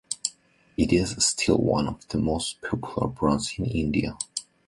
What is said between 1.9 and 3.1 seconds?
the most popular